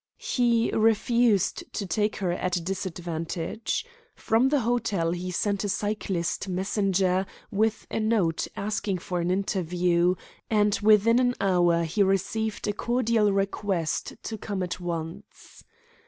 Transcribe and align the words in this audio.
He 0.17 0.71
refused 0.73 1.63
to 1.73 1.85
take 1.85 2.15
her 2.15 2.31
at 2.31 2.55
a 2.55 2.59
disadvantage. 2.61 3.85
From 4.15 4.49
the 4.49 4.61
hotel 4.61 5.11
he 5.11 5.29
sent 5.29 5.63
a 5.63 5.69
cyclist 5.69 6.49
messenger 6.49 7.27
with 7.51 7.85
a 7.91 7.99
note 7.99 8.47
asking 8.55 8.97
for 8.97 9.19
an 9.19 9.29
interview, 9.29 10.15
and 10.49 10.75
within 10.81 11.19
an 11.19 11.35
hour 11.39 11.83
he 11.83 12.01
received 12.01 12.67
a 12.67 12.73
cordial 12.73 13.31
request 13.31 14.15
to 14.23 14.39
come 14.39 14.63
at 14.63 14.79
once. 14.79 15.63